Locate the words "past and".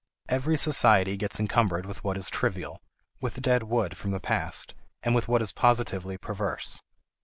4.19-5.13